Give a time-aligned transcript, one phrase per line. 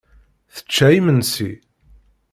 [0.53, 1.51] Tečča imensi.